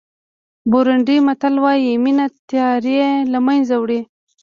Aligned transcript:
بورونډي 0.69 1.17
متل 1.27 1.55
وایي 1.63 1.91
مینه 2.03 2.25
تیارې 2.49 3.01
له 3.31 3.39
منځه 3.47 3.75
وړي. 3.81 4.01